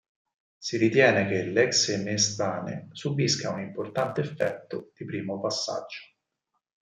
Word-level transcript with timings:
Si 0.57 0.77
ritiene 0.77 1.27
che 1.27 1.43
l'exemestane 1.43 2.87
subisca 2.91 3.51
un 3.51 3.59
importante 3.61 4.21
effetto 4.21 4.91
di 4.97 5.05
primo 5.05 5.39
passaggio. 5.39 6.01